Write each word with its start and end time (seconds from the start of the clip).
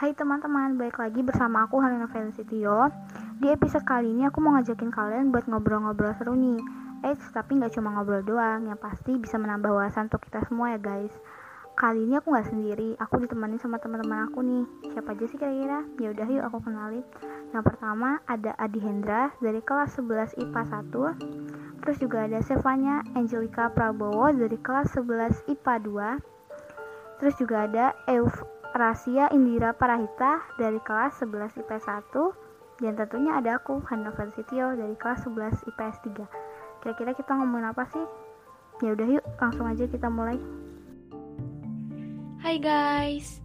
Hai 0.00 0.16
teman-teman, 0.16 0.80
balik 0.80 0.96
lagi 0.96 1.20
bersama 1.20 1.68
aku 1.68 1.76
Halina 1.76 2.08
Felicitio 2.08 2.88
Di 3.36 3.52
episode 3.52 3.84
kali 3.84 4.08
ini 4.08 4.24
aku 4.24 4.40
mau 4.40 4.56
ngajakin 4.56 4.88
kalian 4.88 5.28
buat 5.28 5.44
ngobrol-ngobrol 5.44 6.16
seru 6.16 6.32
nih. 6.32 6.56
Eh, 7.04 7.12
tapi 7.36 7.60
nggak 7.60 7.76
cuma 7.76 7.92
ngobrol 7.92 8.24
doang, 8.24 8.64
yang 8.64 8.80
pasti 8.80 9.20
bisa 9.20 9.36
menambah 9.36 9.68
wawasan 9.68 10.08
untuk 10.08 10.24
kita 10.24 10.40
semua 10.48 10.72
ya 10.72 10.80
guys. 10.80 11.12
Kali 11.76 12.08
ini 12.08 12.16
aku 12.16 12.32
nggak 12.32 12.48
sendiri, 12.48 12.96
aku 12.96 13.20
ditemani 13.20 13.60
sama 13.60 13.76
teman-teman 13.76 14.24
aku 14.32 14.40
nih. 14.40 14.64
Siapa 14.88 15.12
aja 15.12 15.24
sih 15.28 15.36
kira-kira? 15.36 15.84
Ya 16.00 16.16
udah 16.16 16.26
yuk 16.32 16.44
aku 16.48 16.58
kenalin. 16.64 17.04
Yang 17.52 17.64
pertama 17.68 18.24
ada 18.24 18.56
Adi 18.56 18.80
Hendra 18.80 19.36
dari 19.44 19.60
kelas 19.60 20.00
11 20.00 20.32
IPA 20.40 20.62
1 20.80 21.84
Terus 21.84 21.96
juga 22.00 22.24
ada 22.24 22.40
Sevanya 22.40 23.04
Angelica 23.12 23.68
Prabowo 23.68 24.32
dari 24.32 24.56
kelas 24.64 24.96
11 24.96 25.44
IPA 25.44 25.74
2 25.84 27.20
Terus 27.20 27.34
juga 27.36 27.68
ada 27.68 27.92
Euf 28.08 28.59
Rasia 28.80 29.28
Indira 29.36 29.76
Parahita 29.76 30.40
dari 30.56 30.80
kelas 30.80 31.20
11 31.20 31.52
IPS 31.52 31.84
1 31.84 32.80
dan 32.80 32.96
tentunya 32.96 33.36
ada 33.36 33.60
aku 33.60 33.76
Hana 33.84 34.08
Felicitio 34.16 34.72
dari 34.72 34.96
kelas 34.96 35.28
11 35.28 35.68
IPS 35.68 36.00
3 36.08 36.80
kira-kira 36.80 37.12
kita 37.12 37.36
ngomongin 37.36 37.76
apa 37.76 37.84
sih? 37.92 38.00
ya 38.80 38.96
udah 38.96 39.20
yuk 39.20 39.24
langsung 39.36 39.68
aja 39.68 39.84
kita 39.84 40.08
mulai 40.08 40.40
Hai 42.40 42.56
guys 42.56 43.44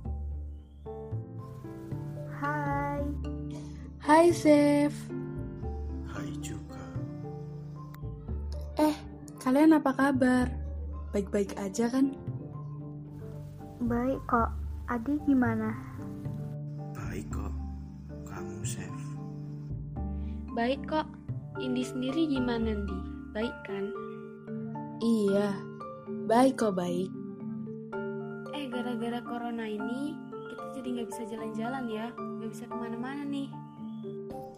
Hai 2.40 3.04
Hai 4.00 4.32
Zef 4.32 4.96
Hai 6.16 6.32
juga. 6.40 6.80
Eh, 8.80 8.96
kalian 9.44 9.76
apa 9.76 9.92
kabar? 9.92 10.48
Baik-baik 11.12 11.60
aja 11.60 11.92
kan? 11.92 12.16
baik 13.86 14.18
kok 14.26 14.45
Adi 14.86 15.18
gimana? 15.26 15.74
Baik 16.94 17.26
kok. 17.34 17.50
Kamu 18.30 18.62
safe. 18.62 19.06
Baik 20.54 20.86
kok. 20.86 21.10
Indi 21.58 21.82
sendiri 21.82 22.30
gimana, 22.30 22.78
Di? 22.86 23.00
Baik 23.34 23.56
kan? 23.66 23.90
Iya, 25.02 25.58
baik 26.30 26.62
kok 26.62 26.78
baik. 26.78 27.10
Eh, 28.54 28.70
gara-gara 28.70 29.26
corona 29.26 29.66
ini, 29.66 30.14
kita 30.54 30.66
jadi 30.78 30.88
nggak 31.02 31.10
bisa 31.10 31.24
jalan-jalan 31.34 31.86
ya. 31.90 32.08
Nggak 32.14 32.50
bisa 32.54 32.64
ke 32.70 32.76
mana-mana 32.78 33.26
nih. 33.26 33.50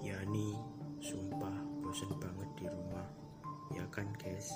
Ya 0.03 0.19
nih, 0.27 0.59
sumpah 0.99 1.55
bosen 1.79 2.11
banget 2.19 2.49
di 2.59 2.65
rumah. 2.67 3.07
Ya 3.71 3.87
kan 3.95 4.11
guys? 4.19 4.51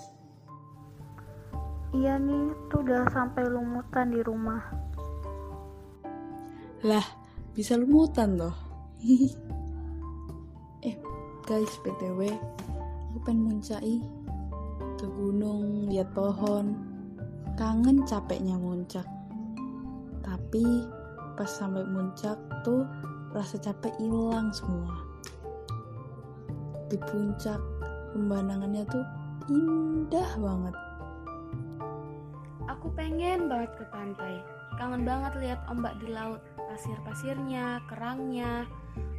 iya 1.91 2.15
nih 2.15 2.55
tuh 2.71 2.87
udah 2.87 3.03
sampai 3.11 3.43
lumutan 3.51 4.15
di 4.15 4.23
rumah 4.23 4.63
Lah, 6.81 7.05
bisa 7.53 7.77
lumutan 7.77 8.41
loh. 8.41 8.57
eh, 10.87 10.97
guys, 11.45 11.69
BTW, 11.85 12.33
aku 13.13 13.17
pengen 13.21 13.53
muncai 13.53 14.01
ke 14.97 15.05
gunung, 15.05 15.85
lihat 15.93 16.09
pohon. 16.17 16.73
Kangen 17.53 18.01
capeknya 18.09 18.57
muncak. 18.57 19.05
Tapi 20.25 20.65
pas 21.37 21.45
sampai 21.45 21.85
muncak 21.85 22.41
tuh 22.65 22.81
rasa 23.29 23.61
capek 23.61 23.93
hilang 24.01 24.49
semua. 24.49 25.05
Di 26.89 26.97
puncak 26.97 27.61
pemandangannya 28.17 28.89
tuh 28.89 29.05
indah 29.53 30.31
banget. 30.33 30.75
Aku 32.73 32.89
pengen 32.97 33.45
banget 33.45 33.69
ke 33.77 33.85
pantai. 33.93 34.41
Kangen 34.81 35.05
banget 35.05 35.33
lihat 35.37 35.61
ombak 35.69 35.93
di 36.01 36.09
laut. 36.09 36.41
Pasir-pasirnya, 36.81 37.77
kerangnya. 37.85 38.65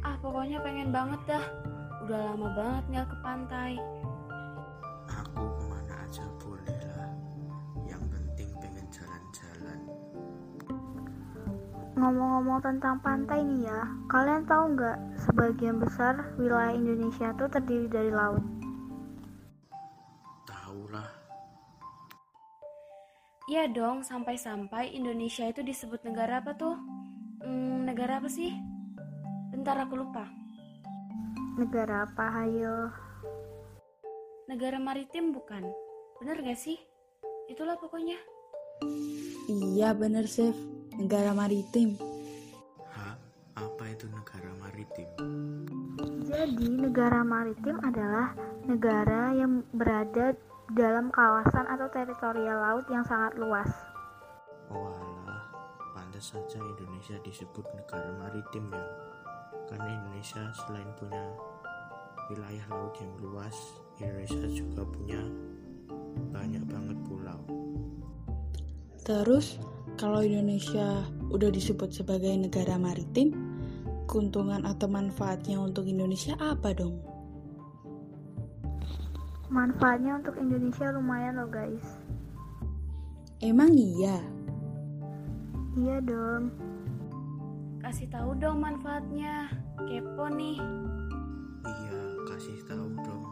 Ah, 0.03 0.19
pokoknya 0.19 0.59
pengen 0.59 0.91
banget 0.91 1.15
dah. 1.31 1.45
Udah 2.03 2.19
lama 2.35 2.51
banget 2.59 2.83
nggak 2.91 3.07
ke 3.07 3.17
pantai. 3.23 3.71
Aku 5.07 5.47
ke 5.47 5.63
mana 5.71 5.95
aja 6.03 6.27
boleh 6.43 6.79
lah. 6.91 7.07
Yang 7.87 8.03
penting 8.11 8.49
pengen 8.59 8.85
jalan-jalan. 8.91 9.79
ngomong-ngomong 11.95 12.59
tentang 12.67 12.99
pantai 12.99 13.47
nih 13.47 13.71
ya 13.71 13.87
kalian 14.11 14.43
tahu 14.43 14.75
nggak 14.75 14.99
sebagian 15.23 15.79
besar 15.79 16.35
wilayah 16.35 16.75
Indonesia 16.75 17.31
tuh 17.39 17.47
terdiri 17.47 17.87
dari 17.87 18.11
laut 18.11 18.43
Tahu 20.43 20.91
lah. 20.91 21.07
Iya 23.47 23.71
dong, 23.71 24.03
sampai-sampai 24.03 24.91
Indonesia 24.91 25.47
itu 25.47 25.63
disebut 25.63 26.03
negara 26.03 26.43
apa 26.43 26.51
tuh? 26.59 27.02
Hmm, 27.43 27.85
negara 27.85 28.23
apa 28.23 28.31
sih? 28.31 28.51
Bentar 29.51 29.77
aku 29.83 29.99
lupa. 29.99 30.25
negara 31.53 32.09
apa 32.09 32.33
hayo 32.41 32.89
Negara 34.49 34.75
maritim 34.75 35.31
bukan? 35.31 35.63
Bener 36.19 36.41
gak 36.43 36.59
sih? 36.59 36.75
Itulah 37.47 37.79
pokoknya. 37.79 38.19
Iya 39.47 39.95
bener, 39.95 40.27
Chef. 40.27 40.55
Negara 40.99 41.31
maritim. 41.31 41.95
Hah? 42.91 43.15
Apa 43.55 43.83
itu 43.87 44.07
negara 44.11 44.51
maritim? 44.59 45.07
Jadi, 46.27 46.67
negara 46.75 47.23
maritim 47.23 47.79
adalah 47.87 48.35
negara 48.67 49.31
yang 49.31 49.63
berada 49.71 50.35
dalam 50.75 51.07
kawasan 51.11 51.67
atau 51.67 51.87
teritorial 51.91 52.59
laut 52.59 52.85
yang 52.91 53.03
sangat 53.07 53.35
luas. 53.39 53.69
Oh 54.71 54.91
alah, 54.91 55.02
pantas 56.13 56.29
saja 56.29 56.61
Indonesia 56.61 57.17
disebut 57.25 57.65
negara 57.73 58.13
maritim 58.21 58.69
ya. 58.69 58.85
Karena 59.65 59.97
Indonesia 59.97 60.45
selain 60.61 60.85
punya 60.93 61.25
wilayah 62.29 62.65
laut 62.69 62.93
yang 63.01 63.09
luas, 63.17 63.57
Indonesia 63.97 64.45
juga 64.53 64.85
punya 64.93 65.17
banyak 66.29 66.69
banget 66.69 66.97
pulau. 67.09 67.41
Terus, 69.01 69.57
kalau 69.97 70.21
Indonesia 70.21 71.01
udah 71.33 71.49
disebut 71.49 71.89
sebagai 71.89 72.29
negara 72.37 72.77
maritim, 72.77 73.33
keuntungan 74.05 74.69
atau 74.69 74.85
manfaatnya 74.85 75.57
untuk 75.57 75.89
Indonesia 75.89 76.37
apa 76.37 76.77
dong? 76.77 77.01
Manfaatnya 79.49 80.21
untuk 80.21 80.37
Indonesia 80.37 80.93
lumayan 80.93 81.41
loh 81.41 81.49
guys. 81.49 81.81
Emang 83.41 83.73
iya? 83.73 84.42
Iya 85.73 85.97
dong. 86.05 86.53
Kasih 87.81 88.05
tahu 88.13 88.37
dong 88.37 88.61
manfaatnya. 88.61 89.49
Kepo 89.81 90.29
nih. 90.29 90.61
Iya, 91.65 91.99
kasih 92.29 92.57
tahu 92.69 92.93
dong. 93.01 93.23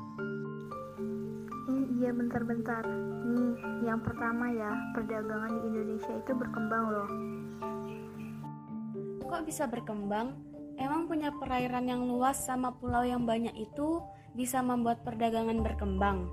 Ini 1.69 1.81
iya 2.01 2.09
bentar-bentar. 2.09 2.81
Nih, 3.29 3.53
yang 3.85 4.01
pertama 4.01 4.49
ya, 4.49 4.73
perdagangan 4.97 5.53
di 5.53 5.61
Indonesia 5.69 6.13
itu 6.17 6.31
berkembang 6.33 6.85
loh. 6.89 7.09
Kok 9.21 9.45
bisa 9.45 9.69
berkembang? 9.69 10.33
Emang 10.81 11.05
punya 11.05 11.29
perairan 11.37 11.85
yang 11.85 12.09
luas 12.09 12.41
sama 12.41 12.73
pulau 12.73 13.05
yang 13.05 13.21
banyak 13.21 13.53
itu 13.53 14.01
bisa 14.33 14.65
membuat 14.65 15.05
perdagangan 15.05 15.61
berkembang? 15.61 16.25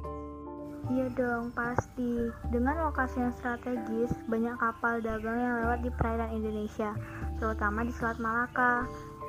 Iya 0.87 1.07
dong, 1.19 1.51
pasti. 1.53 2.31
Dengan 2.55 2.87
lokasi 2.87 3.19
yang 3.19 3.35
strategis, 3.35 4.15
banyak 4.31 4.55
kapal 4.63 5.03
dagang 5.03 5.37
yang 5.37 5.55
lewat 5.67 5.83
di 5.83 5.91
perairan 5.91 6.31
Indonesia, 6.31 6.95
terutama 7.43 7.83
di 7.83 7.91
Selat 7.91 8.23
Malaka. 8.23 8.87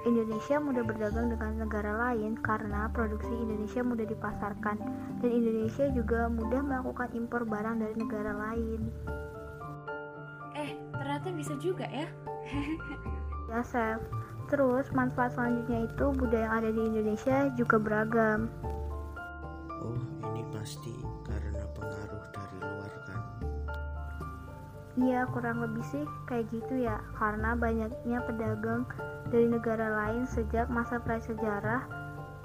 Indonesia 0.08 0.64
mudah 0.64 0.88
berdagang 0.88 1.28
dengan 1.28 1.68
negara 1.68 1.92
lain 1.92 2.40
karena 2.40 2.88
produksi 2.88 3.36
Indonesia 3.36 3.84
mudah 3.84 4.08
dipasarkan, 4.08 4.78
dan 5.20 5.30
Indonesia 5.30 5.92
juga 5.92 6.32
mudah 6.32 6.64
melakukan 6.64 7.12
impor 7.12 7.44
barang 7.44 7.84
dari 7.84 7.96
negara 8.00 8.32
lain. 8.32 8.80
Eh, 10.56 10.72
ternyata 10.96 11.28
bisa 11.36 11.54
juga 11.60 11.90
ya. 11.90 12.08
Ya, 13.50 13.66
Chef. 13.66 13.98
Terus, 14.46 14.94
manfaat 14.94 15.34
selanjutnya 15.34 15.90
itu 15.90 16.06
budaya 16.14 16.46
yang 16.46 16.54
ada 16.54 16.70
di 16.70 16.82
Indonesia 16.86 17.50
juga 17.58 17.82
beragam. 17.82 18.46
Oh, 19.82 19.98
ini 20.22 20.46
pasti 20.54 20.94
Iya, 25.00 25.24
kurang 25.32 25.64
lebih 25.64 25.84
sih 25.88 26.04
kayak 26.28 26.52
gitu 26.52 26.84
ya, 26.84 27.00
karena 27.16 27.56
banyaknya 27.56 28.20
pedagang 28.28 28.84
dari 29.32 29.48
negara 29.48 29.88
lain 29.96 30.28
sejak 30.28 30.68
masa 30.68 31.00
prasejarah 31.00 31.88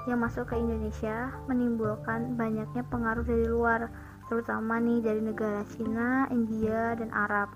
yang 0.06 0.22
masuk 0.22 0.46
ke 0.46 0.54
Indonesia 0.54 1.34
menimbulkan 1.50 2.38
banyaknya 2.38 2.86
pengaruh 2.86 3.26
dari 3.26 3.50
luar, 3.50 3.90
terutama 4.30 4.78
nih 4.78 5.02
dari 5.02 5.18
negara 5.18 5.66
Cina, 5.66 6.30
India, 6.30 6.94
dan 6.94 7.10
Arab. 7.10 7.50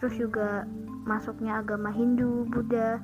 Terus 0.00 0.16
juga 0.16 0.64
masuknya 1.04 1.60
agama 1.60 1.92
Hindu, 1.92 2.48
Buddha, 2.48 2.96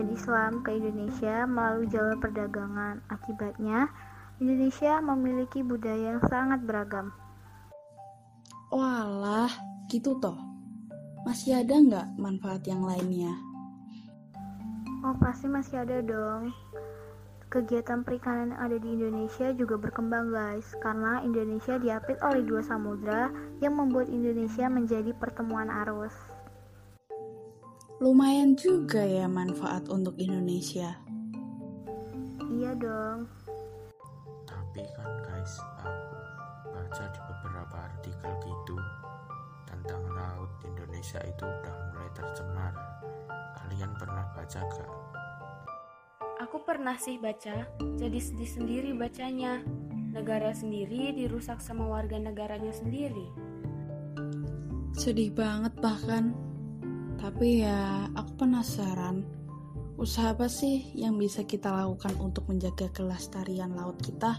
dan 0.00 0.06
Islam 0.08 0.64
ke 0.64 0.72
Indonesia 0.72 1.44
melalui 1.44 1.84
jalur 1.92 2.16
perdagangan. 2.16 3.04
Akibatnya, 3.12 3.92
Indonesia 4.40 5.04
memiliki 5.04 5.60
budaya 5.60 6.16
yang 6.16 6.24
sangat 6.32 6.64
beragam. 6.64 7.12
Walah, 8.72 9.52
gitu 9.92 10.16
toh. 10.16 10.47
Masih 11.28 11.60
ada 11.60 11.76
nggak 11.76 12.08
manfaat 12.16 12.64
yang 12.64 12.88
lainnya? 12.88 13.36
Oh, 15.04 15.12
pasti 15.20 15.44
masih 15.44 15.84
ada 15.84 16.00
dong. 16.00 16.56
Kegiatan 17.52 18.00
perikanan 18.00 18.56
yang 18.56 18.60
ada 18.64 18.76
di 18.80 18.96
Indonesia 18.96 19.52
juga 19.56 19.80
berkembang 19.80 20.28
guys 20.28 20.68
Karena 20.84 21.24
Indonesia 21.24 21.80
diapit 21.80 22.20
oleh 22.20 22.44
dua 22.44 22.60
samudra 22.60 23.32
Yang 23.64 23.72
membuat 23.72 24.12
Indonesia 24.12 24.68
menjadi 24.68 25.16
pertemuan 25.16 25.72
arus 25.72 26.12
Lumayan 28.04 28.52
juga 28.52 29.00
ya 29.00 29.24
manfaat 29.24 29.88
untuk 29.88 30.20
Indonesia 30.20 30.92
Iya 32.52 32.76
dong 32.76 33.32
Tapi 34.44 34.84
kan 34.92 35.12
guys, 35.24 35.56
aku 35.80 36.20
baca 36.68 37.04
di 37.08 37.20
beberapa 37.32 37.76
artikel 37.80 38.32
gitu 38.44 38.76
Indonesia 40.98 41.22
itu 41.30 41.46
udah 41.46 41.74
mulai 41.94 42.10
tercemar 42.10 42.74
Kalian 43.54 43.94
pernah 43.94 44.26
baca 44.34 44.60
gak? 44.66 44.92
Aku 46.42 46.58
pernah 46.66 46.98
sih 46.98 47.22
baca, 47.22 47.70
jadi 47.78 48.18
sedih 48.18 48.50
sendiri 48.50 48.90
bacanya. 48.98 49.62
Negara 50.10 50.50
sendiri 50.50 51.14
dirusak 51.14 51.62
sama 51.62 51.86
warga 51.86 52.18
negaranya 52.18 52.74
sendiri. 52.74 53.30
Sedih 54.98 55.30
banget 55.30 55.70
bahkan. 55.78 56.34
Tapi 57.22 57.62
ya, 57.62 58.10
aku 58.18 58.42
penasaran. 58.42 59.22
Usaha 60.02 60.34
apa 60.34 60.50
sih 60.50 60.82
yang 60.98 61.14
bisa 61.14 61.46
kita 61.46 61.70
lakukan 61.70 62.18
untuk 62.18 62.50
menjaga 62.50 62.90
kelestarian 62.90 63.70
laut 63.78 64.02
kita? 64.02 64.34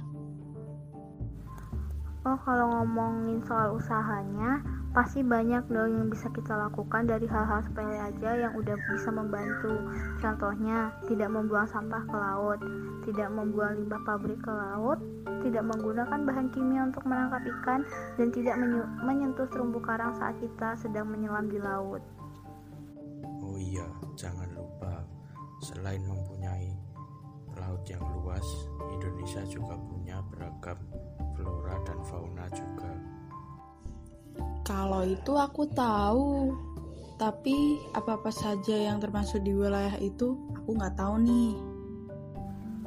Oh, 2.27 2.35
kalau 2.43 2.83
ngomongin 2.83 3.39
soal 3.47 3.79
usahanya, 3.79 4.59
pasti 4.89 5.21
banyak 5.21 5.69
dong 5.69 6.01
yang 6.01 6.07
bisa 6.09 6.33
kita 6.33 6.57
lakukan 6.57 7.05
dari 7.05 7.29
hal-hal 7.29 7.61
sepele 7.61 7.93
aja 7.93 8.29
yang 8.33 8.53
udah 8.57 8.73
bisa 8.89 9.09
membantu. 9.13 9.73
Contohnya, 10.17 10.89
tidak 11.05 11.29
membuang 11.29 11.69
sampah 11.69 12.01
ke 12.09 12.17
laut, 12.17 12.59
tidak 13.05 13.29
membuang 13.29 13.77
limbah 13.77 14.01
pabrik 14.01 14.41
ke 14.41 14.49
laut, 14.49 14.97
tidak 15.45 15.61
menggunakan 15.61 16.19
bahan 16.25 16.47
kimia 16.49 16.81
untuk 16.89 17.05
menangkap 17.05 17.41
ikan, 17.45 17.81
dan 18.17 18.27
tidak 18.33 18.55
menyentuh 19.05 19.45
terumbu 19.53 19.77
karang 19.77 20.17
saat 20.17 20.33
kita 20.41 20.73
sedang 20.81 21.05
menyelam 21.05 21.45
di 21.45 21.61
laut. 21.61 22.01
Oh 23.45 23.57
iya, 23.61 23.85
jangan 24.17 24.49
lupa, 24.57 25.05
selain 25.61 26.01
mempunyai 26.01 26.73
laut 27.53 27.83
yang 27.85 28.01
luas, 28.19 28.45
Indonesia 28.89 29.45
juga 29.45 29.77
punya 29.77 30.17
beragam 30.33 30.79
flora 31.37 31.77
dan 31.85 31.99
fauna 32.09 32.49
juga. 32.49 33.18
Kalau 34.63 35.01
itu 35.01 35.33
aku 35.33 35.65
tahu, 35.73 36.53
tapi 37.19 37.81
apa-apa 37.91 38.31
saja 38.31 38.75
yang 38.75 39.03
termasuk 39.03 39.43
di 39.43 39.51
wilayah 39.51 39.97
itu 39.99 40.39
aku 40.55 40.77
nggak 40.77 40.95
tahu 40.95 41.19
nih. 41.19 41.51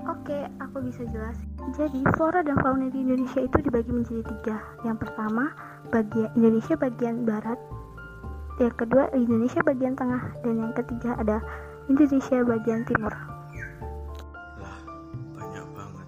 Oke, 0.02 0.50
aku 0.58 0.82
bisa 0.82 1.06
jelasin. 1.14 1.46
Jadi, 1.78 2.02
flora 2.18 2.42
dan 2.42 2.58
fauna 2.58 2.90
di 2.90 3.06
Indonesia 3.06 3.38
itu 3.38 3.62
dibagi 3.62 3.86
menjadi 3.86 4.22
tiga. 4.34 4.56
Yang 4.82 5.06
pertama, 5.06 5.54
bagian 5.94 6.26
Indonesia 6.34 6.74
bagian 6.74 7.22
barat. 7.22 7.54
Yang 8.58 8.74
kedua, 8.82 9.14
Indonesia 9.14 9.62
bagian 9.62 9.94
tengah. 9.94 10.22
Dan 10.42 10.58
yang 10.58 10.74
ketiga 10.74 11.14
ada 11.22 11.38
Indonesia 11.86 12.42
bagian 12.42 12.82
timur. 12.82 13.14
Lah, 14.58 14.78
banyak 15.38 15.66
banget. 15.70 16.06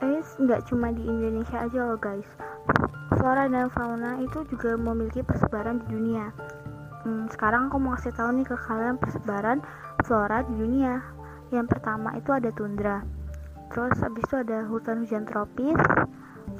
Eh, 0.00 0.24
nggak 0.48 0.60
cuma 0.72 0.96
di 0.96 1.04
Indonesia 1.04 1.60
aja 1.60 1.80
loh 1.92 2.00
guys. 2.00 2.28
Flora 3.24 3.48
dan 3.48 3.72
fauna 3.72 4.20
itu 4.20 4.44
juga 4.52 4.76
memiliki 4.76 5.24
persebaran 5.24 5.80
di 5.80 5.96
dunia. 5.96 6.28
Hmm, 7.08 7.24
sekarang 7.32 7.72
aku 7.72 7.80
mau 7.80 7.96
kasih 7.96 8.12
tahu 8.12 8.36
nih 8.36 8.44
ke 8.44 8.52
kalian 8.52 9.00
persebaran 9.00 9.64
flora 10.04 10.44
di 10.44 10.52
dunia. 10.52 11.00
Yang 11.48 11.72
pertama 11.72 12.12
itu 12.20 12.36
ada 12.36 12.52
tundra. 12.52 13.00
Terus 13.72 13.96
habis 14.04 14.28
itu 14.28 14.36
ada 14.44 14.68
hutan 14.68 15.08
hujan 15.08 15.24
tropis. 15.24 15.80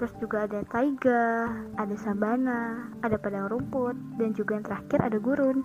Terus 0.00 0.12
juga 0.16 0.48
ada 0.48 0.64
taiga, 0.72 1.52
ada 1.76 1.96
sabana, 2.00 2.88
ada 3.04 3.20
padang 3.20 3.52
rumput, 3.52 4.16
dan 4.16 4.32
juga 4.32 4.56
yang 4.56 4.64
terakhir 4.64 5.04
ada 5.04 5.20
gurun. 5.20 5.60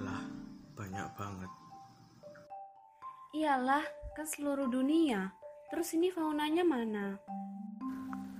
Lah, 0.00 0.24
banyak 0.72 1.08
banget. 1.20 1.50
Iyalah, 3.36 3.84
kan 4.16 4.24
seluruh 4.24 4.72
dunia. 4.72 5.36
Terus 5.68 5.92
ini 5.92 6.08
faunanya 6.08 6.64
mana? 6.64 7.20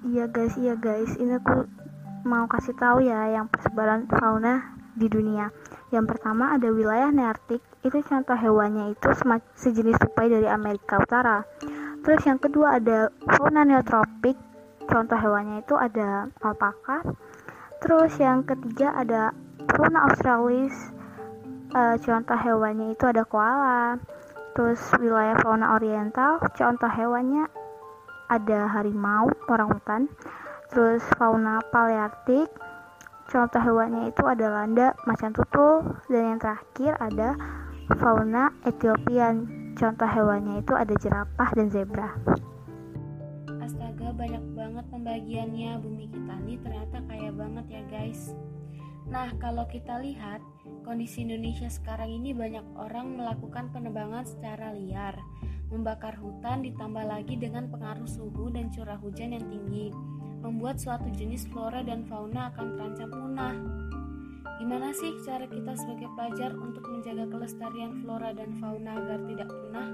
Iya 0.04 0.28
guys, 0.28 0.52
iya 0.60 0.76
guys, 0.76 1.16
ini 1.16 1.40
aku 1.40 1.64
mau 2.28 2.44
kasih 2.44 2.76
tahu 2.76 3.08
ya 3.08 3.24
yang 3.40 3.48
persebaran 3.48 4.04
fauna 4.04 4.76
di 4.92 5.08
dunia. 5.08 5.48
Yang 5.88 6.12
pertama 6.12 6.52
ada 6.52 6.68
wilayah 6.68 7.08
Nearktik, 7.08 7.64
itu 7.80 8.04
contoh 8.04 8.36
hewannya 8.36 8.92
itu 8.92 9.08
sejenis 9.56 9.96
tupai 9.96 10.28
dari 10.28 10.44
Amerika 10.44 11.00
Utara. 11.00 11.48
Terus 12.04 12.20
yang 12.28 12.36
kedua 12.36 12.76
ada 12.76 13.08
fauna 13.32 13.64
neotropik, 13.64 14.36
contoh 14.84 15.16
hewannya 15.16 15.64
itu 15.64 15.72
ada 15.72 16.28
alpaka. 16.44 17.00
Terus 17.80 18.12
yang 18.20 18.44
ketiga 18.44 18.92
ada 18.92 19.32
fauna 19.72 20.04
australis, 20.04 20.92
e, 21.72 21.96
contoh 22.04 22.36
hewannya 22.36 22.92
itu 22.92 23.08
ada 23.08 23.24
koala. 23.24 23.96
Terus 24.52 24.84
wilayah 25.00 25.40
fauna 25.40 25.80
oriental, 25.80 26.44
contoh 26.52 26.92
hewannya 26.92 27.48
ada 28.28 28.66
harimau, 28.70 29.28
orang 29.48 29.68
hutan. 29.72 30.02
Terus 30.72 31.04
fauna 31.20 31.62
paleartik, 31.70 32.50
contoh 33.30 33.62
hewannya 33.62 34.10
itu 34.10 34.22
ada 34.26 34.46
landa, 34.50 34.96
macan 35.06 35.30
tutul, 35.30 35.86
dan 36.10 36.34
yang 36.34 36.40
terakhir 36.40 36.98
ada 36.98 37.38
fauna 38.00 38.50
Ethiopian. 38.66 39.46
Contoh 39.74 40.06
hewannya 40.06 40.62
itu 40.62 40.72
ada 40.74 40.94
jerapah 40.98 41.50
dan 41.54 41.66
zebra. 41.70 42.10
Astaga, 43.62 44.14
banyak 44.14 44.44
banget 44.54 44.84
pembagiannya. 44.90 45.70
Bumi 45.82 46.06
kita 46.10 46.34
nih 46.42 46.58
ternyata 46.62 46.98
kaya 47.06 47.30
banget 47.34 47.66
ya, 47.70 47.82
guys. 47.90 48.34
Nah, 49.04 49.28
kalau 49.36 49.68
kita 49.68 50.00
lihat 50.00 50.40
kondisi 50.80 51.28
Indonesia 51.28 51.68
sekarang 51.68 52.08
ini 52.08 52.32
banyak 52.32 52.64
orang 52.78 53.20
melakukan 53.20 53.68
penebangan 53.68 54.24
secara 54.24 54.72
liar, 54.72 55.20
membakar 55.74 56.14
hutan 56.22 56.62
ditambah 56.62 57.02
lagi 57.02 57.34
dengan 57.34 57.66
pengaruh 57.66 58.06
suhu 58.06 58.54
dan 58.54 58.70
curah 58.70 58.94
hujan 59.02 59.34
yang 59.34 59.42
tinggi, 59.50 59.90
membuat 60.38 60.78
suatu 60.78 61.10
jenis 61.10 61.50
flora 61.50 61.82
dan 61.82 62.06
fauna 62.06 62.54
akan 62.54 62.78
terancam 62.78 63.10
punah. 63.10 63.56
Gimana 64.62 64.94
sih 64.94 65.18
cara 65.26 65.50
kita 65.50 65.74
sebagai 65.74 66.06
pelajar 66.14 66.54
untuk 66.54 66.86
menjaga 66.86 67.26
kelestarian 67.26 67.92
flora 68.06 68.30
dan 68.30 68.54
fauna 68.62 68.90
agar 68.94 69.18
tidak 69.26 69.50
punah? 69.50 69.88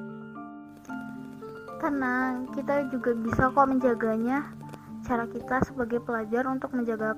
Tenang, 1.81 2.35
kita 2.53 2.75
juga 2.93 3.17
bisa 3.17 3.49
kok 3.49 3.65
menjaganya. 3.65 4.53
Cara 5.01 5.25
kita 5.25 5.65
sebagai 5.65 6.05
pelajar 6.05 6.45
untuk 6.45 6.77
menjaga 6.77 7.17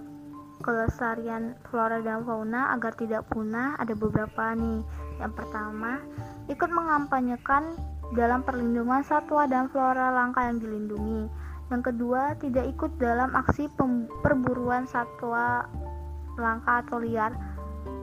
kelestarian 0.63 1.59
flora 1.69 1.99
dan 2.01 2.23
fauna 2.23 2.73
agar 2.73 2.95
tidak 2.95 3.27
punah 3.29 3.75
ada 3.77 3.93
beberapa 3.93 4.55
nih. 4.55 4.81
Yang 5.19 5.33
pertama, 5.43 5.99
ikut 6.47 6.71
mengampanyekan 6.71 7.77
dalam 8.15 8.47
perlindungan 8.47 9.03
satwa 9.03 9.51
dan 9.51 9.69
flora 9.69 10.15
langka 10.15 10.47
yang 10.47 10.63
dilindungi. 10.63 11.29
Yang 11.73 11.83
kedua, 11.93 12.37
tidak 12.39 12.69
ikut 12.69 12.93
dalam 13.01 13.33
aksi 13.33 13.67
perburuan 14.23 14.85
satwa 14.85 15.67
langka 16.37 16.85
atau 16.85 17.01
liar. 17.01 17.33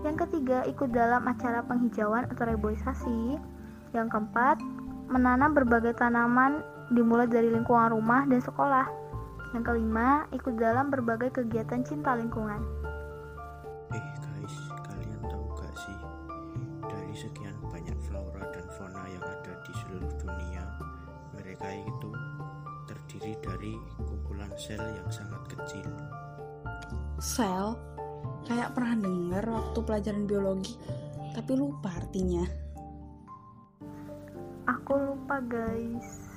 Yang 0.01 0.27
ketiga, 0.27 0.65
ikut 0.65 0.89
dalam 0.91 1.23
acara 1.29 1.61
penghijauan 1.63 2.25
atau 2.29 2.43
reboisasi. 2.49 3.37
Yang 3.93 4.07
keempat, 4.09 4.57
menanam 5.09 5.53
berbagai 5.53 5.97
tanaman 5.97 6.61
dimulai 6.93 7.29
dari 7.29 7.53
lingkungan 7.53 7.93
rumah 7.93 8.25
dan 8.25 8.41
sekolah. 8.41 9.08
Yang 9.49 9.63
kelima, 9.65 10.29
ikut 10.29 10.61
dalam 10.61 10.93
berbagai 10.93 11.41
kegiatan 11.41 11.81
cinta 11.81 12.13
lingkungan. 12.13 12.61
Eh 13.89 14.09
guys, 14.21 14.55
kalian 14.85 15.21
tahu 15.25 15.45
gak 15.57 15.73
sih? 15.73 15.99
Dari 16.85 17.13
sekian 17.17 17.57
banyak 17.65 17.97
flora 18.05 18.45
dan 18.53 18.65
fauna 18.77 19.09
yang 19.09 19.25
ada 19.25 19.53
di 19.65 19.73
seluruh 19.81 20.13
dunia, 20.21 20.65
mereka 21.33 21.65
itu 21.65 22.11
terdiri 22.85 23.33
dari 23.41 23.73
kumpulan 23.97 24.53
sel 24.53 24.85
yang 24.85 25.09
sangat 25.09 25.41
kecil. 25.49 25.89
Sel? 27.17 27.73
Kayak 28.45 28.77
pernah 28.77 29.01
dengar 29.01 29.45
waktu 29.49 29.79
pelajaran 29.81 30.29
biologi, 30.29 30.77
tapi 31.33 31.57
lupa 31.57 31.89
artinya. 31.97 32.45
Aku 34.69 34.93
lupa 34.93 35.41
guys. 35.41 36.28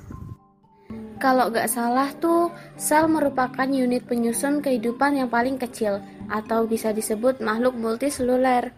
Kalau 1.23 1.55
gak 1.55 1.71
salah 1.71 2.11
tuh, 2.19 2.50
sel 2.75 3.07
merupakan 3.07 3.62
unit 3.71 4.02
penyusun 4.11 4.59
kehidupan 4.59 5.23
yang 5.23 5.31
paling 5.31 5.55
kecil, 5.55 6.02
atau 6.26 6.67
bisa 6.67 6.91
disebut 6.91 7.38
makhluk 7.38 7.79
multiseluler, 7.79 8.75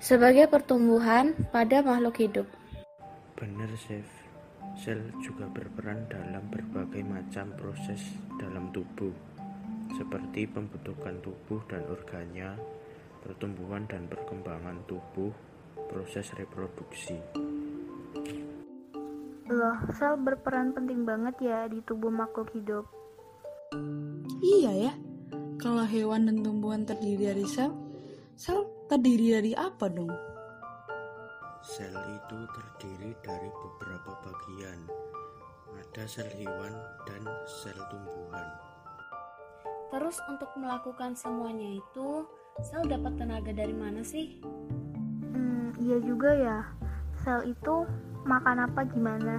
sebagai 0.00 0.48
pertumbuhan 0.48 1.36
pada 1.52 1.84
makhluk 1.84 2.16
hidup. 2.16 2.48
Bener, 3.36 3.68
Chef. 3.76 4.08
Sel 4.72 5.04
juga 5.20 5.44
berperan 5.52 6.08
dalam 6.08 6.48
berbagai 6.48 7.04
macam 7.04 7.52
proses 7.60 8.00
dalam 8.40 8.72
tubuh, 8.72 9.12
seperti 9.92 10.48
pembentukan 10.48 11.20
tubuh 11.20 11.60
dan 11.68 11.84
organnya, 11.92 12.56
pertumbuhan 13.20 13.84
dan 13.84 14.08
perkembangan 14.08 14.80
tubuh, 14.88 15.28
proses 15.92 16.24
reproduksi. 16.40 17.20
Loh, 19.52 19.76
sel 19.92 20.16
berperan 20.16 20.72
penting 20.72 21.04
banget 21.04 21.36
ya 21.44 21.68
di 21.68 21.84
tubuh 21.84 22.08
makhluk 22.08 22.48
hidup. 22.56 22.88
Iya 24.40 24.88
ya, 24.88 24.92
kalau 25.60 25.84
hewan 25.84 26.24
dan 26.24 26.40
tumbuhan 26.40 26.88
terdiri 26.88 27.28
dari 27.28 27.44
sel, 27.44 27.68
sel 28.32 28.64
terdiri 28.88 29.36
dari 29.36 29.52
apa 29.52 29.92
dong? 29.92 30.08
Sel 31.60 31.92
itu 31.92 32.38
terdiri 32.56 33.12
dari 33.20 33.48
beberapa 33.52 34.16
bagian. 34.24 34.88
Ada 35.76 36.08
sel 36.08 36.32
hewan 36.32 36.72
dan 37.04 37.20
sel 37.44 37.76
tumbuhan. 37.92 38.48
Terus 39.92 40.16
untuk 40.32 40.48
melakukan 40.56 41.12
semuanya 41.12 41.76
itu, 41.76 42.24
sel 42.64 42.88
dapat 42.88 43.20
tenaga 43.20 43.52
dari 43.52 43.76
mana 43.76 44.00
sih? 44.00 44.40
Hmm, 45.28 45.76
iya 45.76 46.00
juga 46.00 46.32
ya. 46.32 46.58
Sel 47.20 47.52
itu 47.52 47.84
makan 48.22 48.56
apa 48.66 48.80
gimana? 48.86 49.36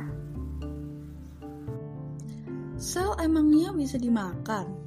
Sel 2.76 3.16
emangnya 3.22 3.72
bisa 3.72 3.96
dimakan? 3.96 4.83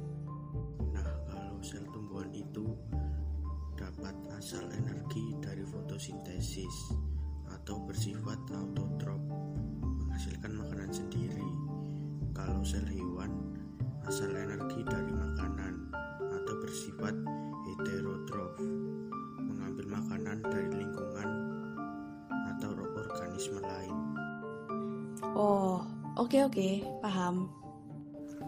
Oh, 25.37 25.85
oke 26.17 26.49
oke, 26.49 26.81
paham. 27.05 27.45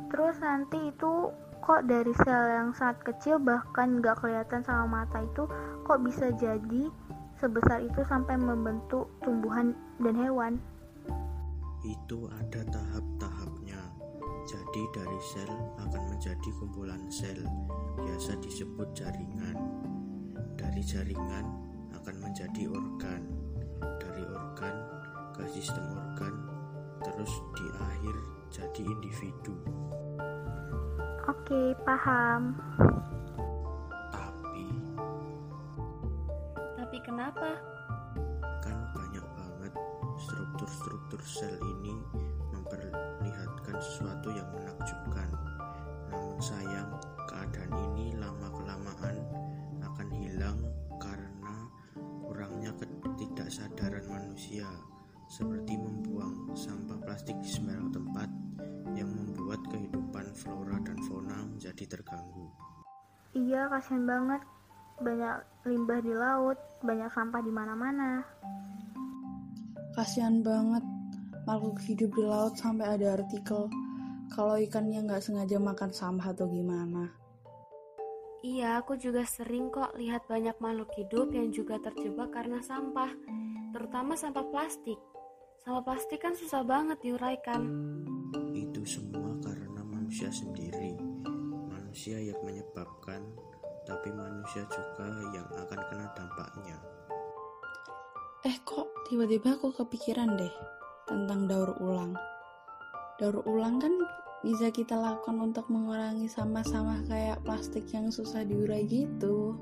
Terus 0.10 0.42
nanti 0.42 0.90
itu 0.90 1.30
kok 1.62 1.86
dari 1.86 2.10
sel 2.26 2.50
yang 2.50 2.74
sangat 2.74 3.14
kecil 3.14 3.38
bahkan 3.38 4.02
nggak 4.02 4.18
kelihatan 4.18 4.66
sama 4.66 5.06
mata 5.06 5.22
itu 5.22 5.46
kok 5.86 6.02
bisa 6.02 6.34
jadi 6.34 6.90
sebesar 7.38 7.86
itu 7.86 8.02
sampai 8.10 8.42
membentuk 8.42 9.06
tumbuhan 9.22 9.78
dan 10.02 10.18
hewan. 10.18 10.58
Itu 11.86 12.26
ada 12.34 12.66
tahap-tahapnya. 12.74 13.78
Jadi 14.50 14.82
dari 14.90 15.20
sel 15.22 15.52
akan 15.86 16.04
menjadi 16.10 16.50
kumpulan 16.58 17.06
sel, 17.14 17.38
biasa 18.02 18.34
disebut 18.42 18.98
jaringan. 18.98 19.62
Dari 20.58 20.82
jaringan 20.82 21.46
akan 22.02 22.16
menjadi 22.18 22.66
organ. 22.66 23.30
Dari 23.78 24.26
organ 24.26 24.76
ke 25.38 25.46
sistem 25.54 25.86
organ, 25.94 26.09
terus 27.04 27.32
di 27.56 27.66
akhir 27.80 28.16
jadi 28.50 28.82
individu. 28.84 29.56
Oke, 31.30 31.78
paham. 31.86 32.58
Tapi 34.10 34.66
Tapi 36.78 36.98
kenapa? 37.06 37.50
kan 38.66 38.78
banyak 38.98 39.26
banget 39.38 39.74
struktur-struktur 40.18 41.22
sel 41.22 41.54
ini 41.62 41.94
memperlihatkan 42.50 43.78
sesuatu 43.78 44.34
yang 44.34 44.50
menakjubkan. 44.58 45.30
Namun 46.10 46.42
sayang, 46.42 46.98
keadaan 47.30 47.72
ini 47.94 48.18
lama-kelamaan 48.18 49.18
akan 49.86 50.08
hilang 50.18 50.60
karena 50.98 51.56
kurangnya 52.26 52.74
ketidaksadaran 52.82 54.06
manusia, 54.10 54.66
seperti 55.30 55.78
membuang 55.78 56.58
sampah 56.58 56.98
plastik 57.06 57.38
di 57.40 57.48
sembarang 57.48 57.94
tempat 57.94 58.30
yang 58.98 59.14
membuat 59.14 59.62
kehidupan 59.70 60.34
flora 60.34 60.82
dan 60.82 60.98
fauna 61.06 61.46
menjadi 61.46 61.86
terganggu. 61.86 62.50
Iya, 63.38 63.70
kasihan 63.70 64.10
banget. 64.10 64.42
Banyak 65.00 65.36
limbah 65.70 66.02
di 66.02 66.14
laut, 66.18 66.58
banyak 66.82 67.08
sampah 67.14 67.42
di 67.46 67.52
mana-mana. 67.54 68.26
Kasihan 69.94 70.42
banget 70.42 70.82
makhluk 71.46 71.78
hidup 71.86 72.10
di 72.18 72.24
laut 72.26 72.58
sampai 72.58 72.98
ada 72.98 73.22
artikel 73.22 73.70
kalau 74.34 74.58
ikannya 74.58 75.06
nggak 75.06 75.24
sengaja 75.24 75.58
makan 75.62 75.94
sampah 75.94 76.34
atau 76.34 76.50
gimana. 76.50 77.10
Iya, 78.40 78.80
aku 78.80 78.96
juga 78.96 79.28
sering 79.28 79.68
kok 79.68 79.94
lihat 80.00 80.24
banyak 80.32 80.56
makhluk 80.64 80.90
hidup 80.96 81.28
yang 81.36 81.52
juga 81.52 81.76
terjebak 81.84 82.32
karena 82.32 82.64
sampah, 82.64 83.12
terutama 83.76 84.16
sampah 84.16 84.48
plastik. 84.48 84.96
Sampah 85.70 85.86
plastik 85.86 86.26
kan 86.26 86.34
susah 86.34 86.66
banget 86.66 86.98
diuraikan. 86.98 87.62
Itu 88.58 88.82
semua 88.90 89.38
karena 89.38 89.86
manusia 89.86 90.34
sendiri. 90.34 90.98
Manusia 91.70 92.18
yang 92.18 92.42
menyebabkan, 92.42 93.22
tapi 93.86 94.10
manusia 94.10 94.66
juga 94.66 95.06
yang 95.30 95.46
akan 95.46 95.80
kena 95.94 96.10
dampaknya. 96.18 96.74
Eh 98.50 98.58
kok 98.66 98.90
tiba-tiba 99.14 99.62
aku 99.62 99.70
kepikiran 99.70 100.42
deh 100.42 100.50
tentang 101.06 101.46
daur 101.46 101.78
ulang. 101.78 102.18
Daur 103.22 103.46
ulang 103.46 103.78
kan 103.78 103.94
bisa 104.42 104.74
kita 104.74 104.98
lakukan 104.98 105.38
untuk 105.38 105.70
mengurangi 105.70 106.26
sampah-sampah 106.26 107.06
kayak 107.06 107.46
plastik 107.46 107.86
yang 107.94 108.10
susah 108.10 108.42
diurai 108.42 108.90
gitu. 108.90 109.54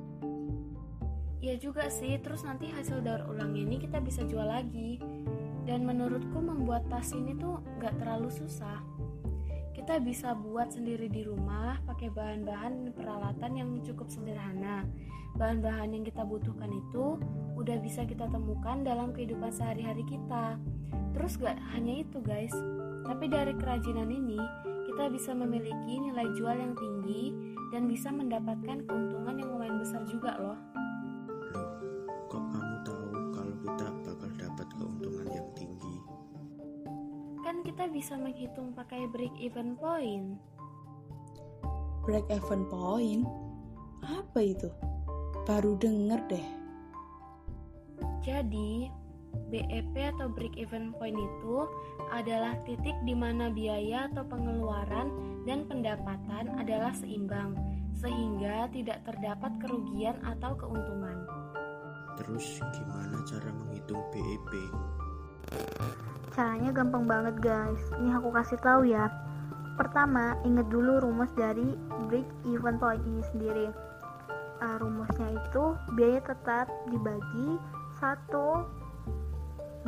Iya 1.44 1.60
juga 1.60 1.92
sih, 1.92 2.16
terus 2.24 2.48
nanti 2.48 2.72
hasil 2.72 3.04
daur 3.04 3.28
ulang 3.28 3.52
ini 3.60 3.76
kita 3.76 4.00
bisa 4.00 4.24
jual 4.24 4.48
lagi. 4.48 5.04
Dan 5.68 5.84
menurutku 5.84 6.40
membuat 6.40 6.88
tas 6.88 7.12
ini 7.12 7.36
tuh 7.36 7.60
gak 7.84 8.00
terlalu 8.00 8.32
susah. 8.32 8.80
Kita 9.76 10.00
bisa 10.00 10.32
buat 10.32 10.72
sendiri 10.72 11.12
di 11.12 11.28
rumah 11.28 11.78
pakai 11.84 12.08
bahan-bahan 12.10 12.96
peralatan 12.96 13.52
yang 13.60 13.70
cukup 13.84 14.08
sederhana. 14.08 14.88
Bahan-bahan 15.36 15.94
yang 15.94 16.04
kita 16.08 16.24
butuhkan 16.24 16.72
itu 16.72 17.20
udah 17.60 17.78
bisa 17.84 18.08
kita 18.08 18.26
temukan 18.32 18.82
dalam 18.82 19.12
kehidupan 19.12 19.52
sehari-hari 19.52 20.08
kita. 20.08 20.56
Terus 21.14 21.36
gak 21.36 21.60
hanya 21.76 22.02
itu 22.02 22.24
guys, 22.24 22.56
tapi 23.06 23.28
dari 23.28 23.54
kerajinan 23.54 24.08
ini 24.08 24.40
kita 24.88 25.14
bisa 25.14 25.36
memiliki 25.36 26.00
nilai 26.00 26.26
jual 26.34 26.58
yang 26.58 26.74
tinggi 26.74 27.36
dan 27.70 27.86
bisa 27.86 28.10
mendapatkan 28.10 28.82
keuntungan 28.88 29.36
yang 29.38 29.50
lumayan 29.54 29.78
besar 29.78 30.02
juga. 30.10 30.40
Loh, 30.42 30.58
kita 37.78 37.94
bisa 37.94 38.18
menghitung 38.18 38.74
pakai 38.74 39.06
break 39.06 39.38
even 39.38 39.78
point. 39.78 40.42
Break 42.10 42.26
even 42.34 42.66
point? 42.74 43.22
Apa 44.02 44.42
itu? 44.42 44.66
Baru 45.46 45.78
denger 45.78 46.18
deh. 46.26 46.48
Jadi, 48.26 48.90
BEP 49.54 49.94
atau 49.94 50.26
break 50.26 50.58
even 50.58 50.90
point 50.98 51.22
itu 51.22 51.70
adalah 52.10 52.58
titik 52.66 52.98
di 53.06 53.14
mana 53.14 53.54
biaya 53.54 54.10
atau 54.10 54.26
pengeluaran 54.26 55.14
dan 55.46 55.70
pendapatan 55.70 56.58
adalah 56.58 56.98
seimbang, 56.98 57.54
sehingga 57.94 58.74
tidak 58.74 59.06
terdapat 59.06 59.54
kerugian 59.62 60.18
atau 60.26 60.58
keuntungan. 60.58 61.30
Terus 62.18 62.58
gimana 62.74 63.22
cara 63.22 63.54
menghitung 63.54 64.02
BEP? 64.10 64.52
Caranya 66.38 66.70
gampang 66.70 67.10
banget 67.10 67.34
guys. 67.42 67.82
Ini 67.98 68.14
aku 68.22 68.30
kasih 68.30 68.62
tahu 68.62 68.86
ya. 68.86 69.10
Pertama, 69.74 70.38
ingat 70.46 70.70
dulu 70.70 71.02
rumus 71.02 71.34
dari 71.34 71.74
break 72.06 72.30
even 72.46 72.78
point 72.78 73.02
ini 73.10 73.26
sendiri. 73.34 73.74
Uh, 74.62 74.78
rumusnya 74.78 75.34
itu 75.34 75.74
biaya 75.98 76.22
tetap 76.22 76.70
dibagi 76.94 77.58
satu 77.98 78.70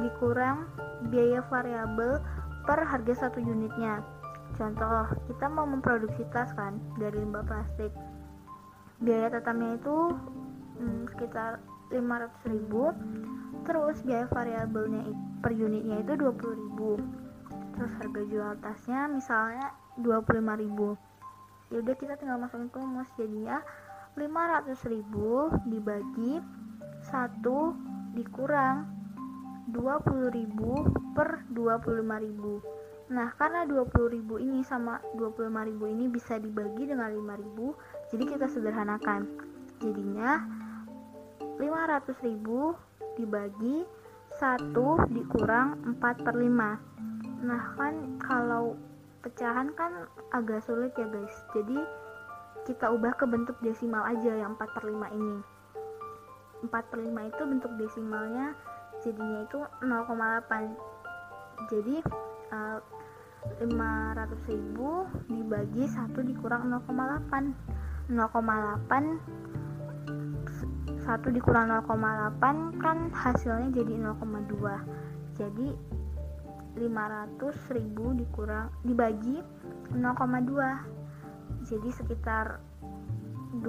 dikurang 0.01 0.65
biaya 1.13 1.46
variabel 1.53 2.18
per 2.65 2.82
harga 2.82 3.29
satu 3.29 3.38
unitnya. 3.46 4.01
Contoh, 4.58 5.06
kita 5.29 5.46
mau 5.53 5.70
memproduksi 5.70 6.25
tas 6.34 6.50
kan 6.58 6.82
dari 6.98 7.22
limbah 7.22 7.46
plastik. 7.46 7.94
Biaya 9.06 9.29
tetapnya 9.29 9.77
itu 9.77 10.18
hmm, 10.82 11.13
sekitar 11.13 11.62
500.000 11.94 13.70
terus 13.70 14.01
biaya 14.01 14.25
variabelnya 14.34 15.06
i- 15.06 15.28
per 15.39 15.51
unitnya 15.55 16.03
itu 16.03 16.13
20.000 16.19 17.75
terus 17.75 17.93
harga 17.96 18.22
jual 18.27 18.53
tasnya 18.60 19.08
misalnya 19.08 19.72
25.000 20.00 21.10
yaudah 21.69 21.96
kita 21.96 22.17
tinggal 22.17 22.41
masukin 22.41 22.69
rumus. 22.74 23.10
Jadinya 23.15 23.62
500.000 24.17 25.69
dibagi 25.69 26.34
1 27.08 28.17
dikurang 28.17 28.77
20.000 29.69 31.13
per 31.13 31.46
25.000 31.53 32.79
Nah, 33.10 33.34
karena 33.41 33.65
20.000 33.65 34.38
ini 34.38 34.62
sama 34.62 35.01
25.000 35.17 35.81
ini 35.89 36.05
bisa 36.13 36.38
dibagi 36.38 36.86
dengan 36.86 37.10
5.000, 37.10 38.13
jadi 38.13 38.24
kita 38.38 38.46
sederhanakan. 38.46 39.25
Jadinya 39.81 40.46
500.000 41.58 43.17
dibagi 43.17 43.81
1 44.39 44.72
dikurang 45.12 46.00
4 46.00 46.25
per 46.25 46.36
5 46.36 47.43
nah 47.43 47.63
kan 47.75 48.19
kalau 48.19 48.75
pecahan 49.19 49.75
kan 49.75 50.08
agak 50.31 50.63
sulit 50.63 50.96
ya 50.96 51.08
guys. 51.12 51.36
Jadi 51.51 51.79
kita 52.63 52.91
ubah 52.91 53.15
ke 53.19 53.27
bentuk 53.27 53.55
desimal 53.60 54.03
aja 54.08 54.31
yang 54.31 54.55
4 54.55 54.75
per 54.75 54.84
5 54.88 54.96
ini. 55.15 55.38
4 56.63 56.72
per 56.72 57.00
5 57.00 57.31
itu 57.31 57.41
bentuk 57.48 57.72
desimalnya 57.79 58.55
jadinya 59.00 59.48
itu 59.48 59.60
0,8 59.79 60.75
jadi 61.72 62.03
uh, 62.51 62.79
500 63.63 64.51
ribu 64.51 65.08
dibagi 65.31 65.88
1 65.88 66.12
dikurang 66.19 66.67
0,8 66.67 68.12
0,8 68.12 69.49
1 71.09 71.25
dikurang 71.33 71.73
0,8 71.73 72.37
kan 72.77 73.09
hasilnya 73.09 73.73
jadi 73.73 73.97
0,2 73.97 74.61
jadi 75.33 75.73
500 76.77 77.73
ribu 77.73 78.13
dikurang 78.13 78.69
dibagi 78.85 79.41
0,2 79.89 81.65
jadi 81.65 81.89
sekitar 81.89 82.61
2 83.57 83.65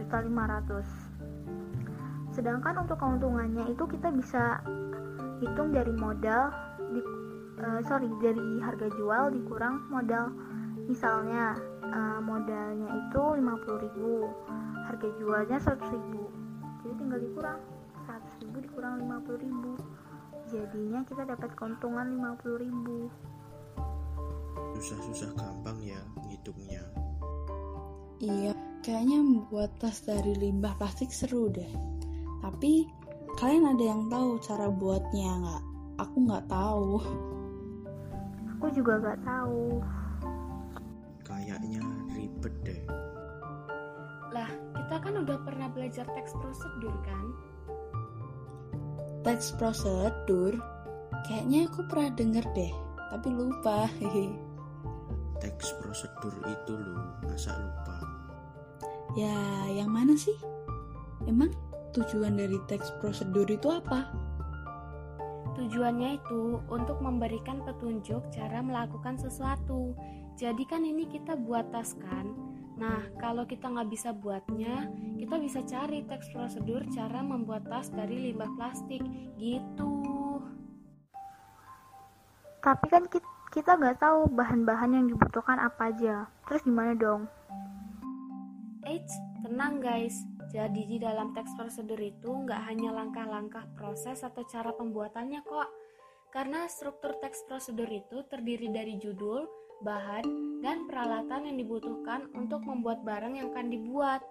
juta 0.00 0.16
500 0.24 2.32
sedangkan 2.32 2.88
untuk 2.88 3.04
keuntungannya 3.04 3.68
itu 3.68 3.84
kita 3.84 4.08
bisa 4.16 4.64
hitung 5.44 5.72
dari 5.72 5.92
modal 5.92 6.52
di, 6.92 7.00
uh, 7.60 7.80
sorry 7.84 8.08
dari 8.20 8.60
harga 8.64 8.88
jual 8.96 9.32
dikurang 9.32 9.84
modal. 9.92 10.32
Misalnya 10.86 11.58
uh, 11.82 12.20
modalnya 12.22 12.86
itu 12.94 13.22
50.000 13.42 14.86
harga 14.86 15.08
jualnya 15.18 15.58
100.000 15.58 16.45
jadi 16.86 16.94
tinggal 17.02 17.18
dikurang. 17.18 17.60
100.000 18.06 18.62
dikurang 18.62 18.94
50.000 19.02 20.06
jadinya 20.46 21.02
kita 21.02 21.26
dapat 21.26 21.50
keuntungan 21.58 22.06
50.000 22.38 23.26
susah-susah 24.76 25.32
gampang 25.34 25.80
ya 25.82 25.98
ngitungnya. 26.28 26.84
Iya 28.20 28.52
kayaknya 28.84 29.18
membuat 29.24 29.72
tas 29.80 30.04
dari 30.04 30.36
limbah 30.36 30.76
plastik 30.76 31.10
seru 31.10 31.48
deh. 31.48 31.68
Tapi 32.44 32.86
kalian 33.40 33.72
ada 33.72 33.84
yang 33.84 34.06
tahu 34.12 34.38
cara 34.44 34.68
buatnya 34.68 35.30
nggak? 35.42 35.62
Aku 36.04 36.16
nggak 36.28 36.44
tahu. 36.46 37.00
Aku 38.56 38.66
juga 38.76 38.92
nggak 39.00 39.20
tahu. 39.24 39.80
Kayaknya 41.24 41.82
ribet 42.12 42.54
deh. 42.62 42.80
Lah 44.30 44.50
kita 44.96 45.12
kan 45.12 45.28
udah 45.28 45.38
pernah 45.44 45.68
belajar 45.68 46.08
teks 46.16 46.32
prosedur 46.40 46.96
kan? 47.04 47.24
Teks 49.28 49.52
prosedur? 49.60 50.56
Kayaknya 51.28 51.68
aku 51.68 51.84
pernah 51.84 52.16
denger 52.16 52.44
deh 52.56 52.72
tapi 53.12 53.28
lupa. 53.28 53.92
Hehe 54.00 54.32
teks 55.44 55.76
prosedur 55.84 56.32
itu 56.48 56.72
loh 56.80 57.12
masa 57.28 57.52
lupa? 57.60 57.96
Ya 59.20 59.68
yang 59.68 59.92
mana 59.92 60.16
sih? 60.16 60.32
Emang 61.28 61.52
tujuan 61.92 62.40
dari 62.40 62.56
teks 62.64 62.88
prosedur 62.96 63.44
itu 63.52 63.68
apa? 63.68 64.08
Tujuannya 65.60 66.24
itu 66.24 66.64
untuk 66.72 67.04
memberikan 67.04 67.60
petunjuk 67.68 68.32
cara 68.32 68.64
melakukan 68.64 69.20
sesuatu. 69.20 69.92
Jadi 70.40 70.64
kan 70.64 70.88
ini 70.88 71.04
kita 71.04 71.36
buat 71.36 71.68
tas 71.68 71.92
kan. 72.00 72.45
Nah, 72.76 73.08
kalau 73.16 73.48
kita 73.48 73.72
nggak 73.72 73.88
bisa 73.88 74.12
buatnya, 74.12 74.92
kita 75.16 75.40
bisa 75.40 75.64
cari 75.64 76.04
teks 76.04 76.28
prosedur 76.28 76.84
cara 76.92 77.24
membuat 77.24 77.64
tas 77.72 77.88
dari 77.88 78.30
limbah 78.30 78.52
plastik. 78.56 79.00
Gitu. 79.40 79.92
Tapi 82.60 82.86
kan 82.92 83.08
kita 83.48 83.80
nggak 83.80 83.96
tahu 84.02 84.28
bahan-bahan 84.28 84.92
yang 84.92 85.06
dibutuhkan 85.08 85.56
apa 85.56 85.88
aja. 85.88 86.28
Terus 86.44 86.60
gimana 86.68 86.92
dong? 86.92 87.24
Eits, 88.84 89.14
tenang 89.40 89.80
guys. 89.80 90.14
Jadi 90.52 90.86
di 90.86 90.96
dalam 91.00 91.32
teks 91.32 91.56
prosedur 91.58 91.98
itu 91.98 92.28
nggak 92.28 92.60
hanya 92.70 92.92
langkah-langkah 92.92 93.66
proses 93.74 94.20
atau 94.20 94.44
cara 94.46 94.70
pembuatannya 94.76 95.40
kok. 95.42 95.68
Karena 96.30 96.68
struktur 96.68 97.16
teks 97.24 97.48
prosedur 97.48 97.88
itu 97.88 98.20
terdiri 98.28 98.68
dari 98.68 99.00
judul, 99.00 99.48
bahan, 99.82 100.24
dan 100.64 100.88
peralatan 100.88 101.48
yang 101.48 101.56
dibutuhkan 101.60 102.30
untuk 102.32 102.64
membuat 102.64 103.04
barang 103.04 103.36
yang 103.36 103.52
akan 103.52 103.68
dibuat. 103.68 104.24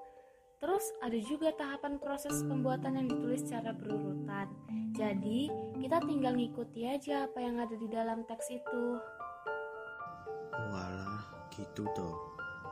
Terus 0.63 0.85
ada 1.03 1.19
juga 1.19 1.53
tahapan 1.53 1.99
proses 1.99 2.41
pembuatan 2.41 2.97
yang 2.97 3.07
ditulis 3.11 3.43
secara 3.43 3.75
berurutan. 3.75 4.49
Jadi, 4.95 5.51
kita 5.77 5.99
tinggal 6.07 6.33
ngikuti 6.39 6.87
aja 6.87 7.27
apa 7.27 7.39
yang 7.43 7.59
ada 7.59 7.75
di 7.75 7.87
dalam 7.91 8.23
teks 8.25 8.47
itu. 8.49 8.97
Walah, 10.71 11.21
gitu 11.51 11.83
toh. 11.93 12.17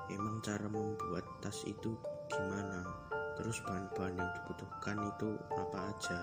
Emang 0.10 0.40
cara 0.42 0.68
membuat 0.68 1.28
tas 1.44 1.64
itu 1.68 1.96
gimana? 2.32 2.88
Terus 3.36 3.60
bahan-bahan 3.68 4.16
yang 4.20 4.32
dibutuhkan 4.42 4.98
itu 5.04 5.30
apa 5.58 5.80
aja? 5.92 6.20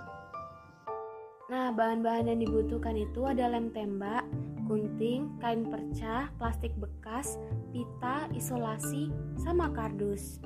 Nah, 1.51 1.75
bahan-bahan 1.75 2.31
yang 2.31 2.41
dibutuhkan 2.47 2.95
itu 2.95 3.27
ada 3.27 3.51
lem 3.51 3.75
tembak, 3.75 4.23
gunting, 4.71 5.35
kain 5.43 5.67
percah, 5.67 6.31
plastik 6.39 6.71
bekas, 6.79 7.35
pita, 7.75 8.31
isolasi, 8.31 9.11
sama 9.35 9.67
kardus. 9.75 10.39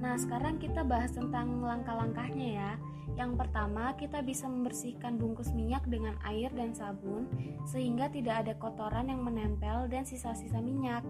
Nah, 0.00 0.16
sekarang 0.16 0.56
kita 0.56 0.80
bahas 0.80 1.12
tentang 1.12 1.60
langkah-langkahnya 1.60 2.48
ya. 2.56 2.72
Yang 3.20 3.44
pertama, 3.44 3.92
kita 4.00 4.24
bisa 4.24 4.48
membersihkan 4.48 5.20
bungkus 5.20 5.52
minyak 5.52 5.84
dengan 5.88 6.16
air 6.24 6.48
dan 6.56 6.72
sabun 6.72 7.28
sehingga 7.68 8.08
tidak 8.08 8.44
ada 8.44 8.52
kotoran 8.56 9.12
yang 9.12 9.20
menempel 9.20 9.88
dan 9.88 10.08
sisa-sisa 10.08 10.60
minyak. 10.60 11.04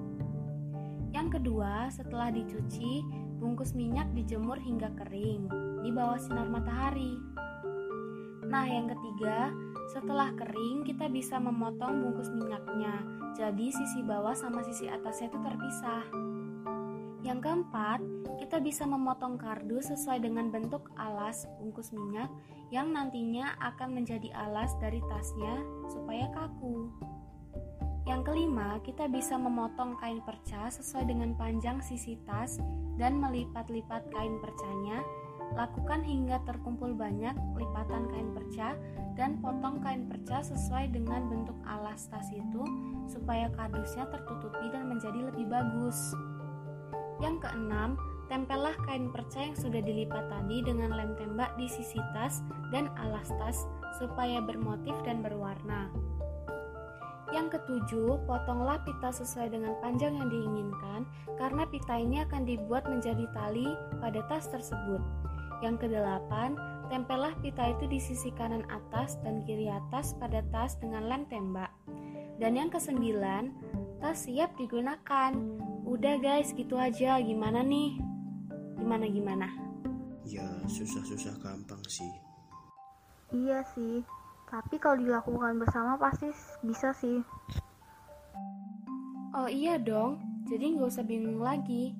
Yang 1.14 1.38
kedua, 1.40 1.90
setelah 1.94 2.30
dicuci, 2.34 3.06
bungkus 3.38 3.74
minyak 3.74 4.10
dijemur 4.14 4.58
hingga 4.58 4.90
kering 4.98 5.50
di 5.82 5.90
bawah 5.94 6.18
sinar 6.18 6.46
matahari. 6.50 7.18
Nah, 8.46 8.64
yang 8.66 8.86
ketiga, 8.86 9.50
setelah 9.90 10.30
kering 10.34 10.86
kita 10.86 11.10
bisa 11.10 11.38
memotong 11.38 12.02
bungkus 12.02 12.30
minyaknya. 12.30 13.02
Jadi 13.34 13.74
sisi 13.74 14.00
bawah 14.06 14.32
sama 14.32 14.62
sisi 14.64 14.86
atasnya 14.86 15.28
itu 15.28 15.38
terpisah. 15.42 16.04
Yang 17.26 17.38
keempat, 17.42 18.00
kita 18.38 18.62
bisa 18.62 18.86
memotong 18.86 19.34
kardus 19.34 19.90
sesuai 19.90 20.22
dengan 20.22 20.54
bentuk 20.54 20.94
alas 20.94 21.50
bungkus 21.58 21.90
minyak 21.90 22.30
yang 22.70 22.94
nantinya 22.94 23.58
akan 23.58 23.98
menjadi 23.98 24.30
alas 24.30 24.78
dari 24.78 25.02
tasnya 25.10 25.58
supaya 25.90 26.30
kaku. 26.30 26.86
Yang 28.06 28.30
kelima, 28.30 28.78
kita 28.86 29.10
bisa 29.10 29.34
memotong 29.34 29.98
kain 29.98 30.22
perca 30.22 30.70
sesuai 30.70 31.10
dengan 31.10 31.34
panjang 31.34 31.82
sisi 31.82 32.14
tas 32.22 32.62
dan 32.94 33.18
melipat-lipat 33.18 34.06
kain 34.14 34.38
percanya. 34.38 35.02
Lakukan 35.54 36.02
hingga 36.02 36.42
terkumpul 36.42 36.96
banyak 36.96 37.36
lipatan 37.54 38.10
kain 38.10 38.34
perca 38.34 38.74
dan 39.14 39.38
potong 39.38 39.78
kain 39.80 40.10
perca 40.10 40.42
sesuai 40.42 40.90
dengan 40.90 41.30
bentuk 41.30 41.56
alas 41.64 42.10
tas 42.10 42.26
itu 42.34 42.62
supaya 43.06 43.46
kardusnya 43.54 44.10
tertutupi 44.10 44.66
dan 44.74 44.90
menjadi 44.90 45.30
lebih 45.30 45.46
bagus. 45.46 46.12
Yang 47.22 47.48
keenam, 47.48 47.96
tempellah 48.28 48.76
kain 48.84 49.08
perca 49.08 49.40
yang 49.40 49.56
sudah 49.56 49.80
dilipat 49.80 50.28
tadi 50.28 50.60
dengan 50.60 50.92
lem 50.92 51.16
tembak 51.16 51.54
di 51.56 51.70
sisi 51.70 51.96
tas 52.12 52.44
dan 52.74 52.92
alas 52.98 53.30
tas 53.40 53.64
supaya 53.96 54.42
bermotif 54.44 54.92
dan 55.06 55.24
berwarna. 55.24 55.88
Yang 57.34 57.58
ketujuh, 57.58 58.22
potonglah 58.22 58.78
pita 58.86 59.10
sesuai 59.10 59.50
dengan 59.50 59.74
panjang 59.82 60.14
yang 60.14 60.30
diinginkan 60.30 61.02
karena 61.40 61.66
pita 61.66 61.98
ini 61.98 62.22
akan 62.22 62.46
dibuat 62.46 62.86
menjadi 62.86 63.26
tali 63.34 63.66
pada 63.98 64.22
tas 64.30 64.46
tersebut. 64.46 65.02
Yang 65.64 65.88
kedelapan, 65.88 66.56
tempellah 66.92 67.32
pita 67.40 67.72
itu 67.72 67.88
di 67.88 67.96
sisi 67.96 68.28
kanan 68.36 68.64
atas 68.68 69.16
dan 69.24 69.40
kiri 69.44 69.72
atas 69.72 70.12
pada 70.20 70.44
tas 70.52 70.76
dengan 70.76 71.08
lem 71.08 71.24
tembak. 71.32 71.72
Dan 72.36 72.60
yang 72.60 72.68
kesembilan, 72.68 73.52
tas 74.04 74.28
siap 74.28 74.52
digunakan. 74.60 75.32
Udah 75.88 76.20
guys, 76.20 76.52
gitu 76.52 76.76
aja. 76.76 77.16
Gimana 77.22 77.64
nih? 77.64 77.96
Gimana 78.76 79.08
gimana? 79.08 79.48
Ya, 80.26 80.44
susah-susah 80.68 81.40
gampang 81.40 81.80
sih. 81.88 82.10
Iya 83.34 83.66
sih, 83.74 84.06
tapi 84.46 84.78
kalau 84.78 85.02
dilakukan 85.02 85.58
bersama 85.58 85.98
pasti 85.98 86.30
bisa 86.62 86.94
sih. 86.94 87.18
Oh 89.34 89.50
iya 89.50 89.82
dong, 89.82 90.22
jadi 90.46 90.78
nggak 90.78 90.90
usah 90.94 91.02
bingung 91.02 91.42
lagi. 91.42 91.98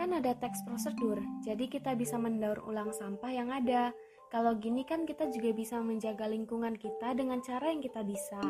Kan 0.00 0.16
ada 0.16 0.32
teks 0.32 0.64
prosedur, 0.64 1.20
jadi 1.44 1.68
kita 1.68 1.92
bisa 1.92 2.16
mendaur 2.16 2.64
ulang 2.64 2.88
sampah 2.88 3.36
yang 3.36 3.52
ada. 3.52 3.92
Kalau 4.32 4.56
gini 4.56 4.80
kan 4.80 5.04
kita 5.04 5.28
juga 5.28 5.52
bisa 5.52 5.76
menjaga 5.76 6.24
lingkungan 6.24 6.72
kita 6.80 7.12
dengan 7.12 7.44
cara 7.44 7.68
yang 7.68 7.84
kita 7.84 8.00
bisa. 8.00 8.40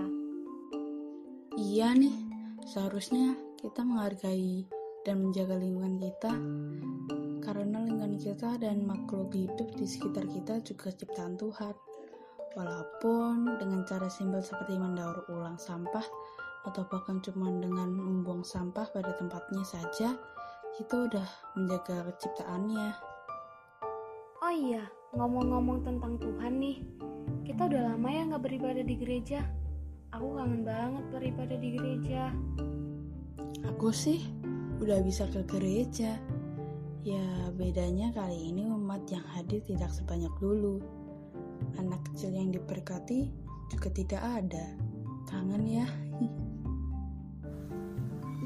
Iya 1.59 1.91
nih, 1.99 2.15
seharusnya 2.71 3.35
kita 3.59 3.83
menghargai 3.83 4.63
dan 5.03 5.27
menjaga 5.27 5.59
lingkungan 5.59 5.99
kita 5.99 6.33
karena 7.43 7.83
lingkungan 7.83 8.15
kita 8.23 8.55
dan 8.63 8.87
makhluk 8.87 9.35
hidup 9.35 9.75
di 9.75 9.91
sekitar 9.91 10.31
kita 10.31 10.63
juga 10.63 10.95
ciptaan 10.95 11.35
Tuhan. 11.35 11.75
Walaupun 12.55 13.59
dengan 13.59 13.83
cara 13.91 14.07
simpel 14.07 14.47
seperti 14.47 14.79
mendaur 14.79 15.27
ulang 15.27 15.59
sampah 15.59 16.07
atau 16.63 16.87
bahkan 16.87 17.19
cuma 17.19 17.51
dengan 17.59 17.91
membuang 17.91 18.47
sampah 18.47 18.87
pada 18.95 19.19
tempatnya 19.19 19.67
saja, 19.67 20.15
itu 20.81 20.97
udah 21.13 21.29
menjaga 21.53 22.09
ciptaannya. 22.17 22.89
Oh 24.41 24.49
iya, 24.49 24.89
ngomong-ngomong 25.13 25.85
tentang 25.85 26.17
Tuhan 26.17 26.57
nih, 26.57 26.81
kita 27.45 27.69
udah 27.69 27.93
lama 27.93 28.09
ya 28.09 28.23
nggak 28.33 28.45
beribadah 28.49 28.81
di 28.81 28.97
gereja. 28.97 29.45
Aku 30.17 30.41
kangen 30.41 30.65
banget 30.65 31.05
beribadah 31.13 31.59
di 31.61 31.69
gereja. 31.77 32.33
Aku 33.69 33.93
sih 33.93 34.25
udah 34.81 35.05
bisa 35.05 35.29
ke 35.29 35.45
gereja. 35.45 36.17
Ya 37.05 37.25
bedanya 37.53 38.13
kali 38.17 38.49
ini 38.49 38.65
umat 38.65 39.05
yang 39.13 39.25
hadir 39.37 39.61
tidak 39.69 39.93
sebanyak 39.93 40.33
dulu. 40.41 40.81
Anak 41.77 42.01
kecil 42.11 42.33
yang 42.33 42.57
diberkati 42.57 43.29
juga 43.69 43.89
tidak 43.93 44.23
ada. 44.25 44.65
Kangen 45.29 45.65
ya. 45.69 45.87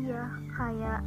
Iya, 0.04 0.20
kayak 0.52 1.00